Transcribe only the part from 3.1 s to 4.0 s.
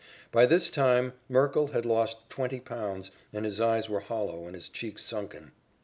and his eyes were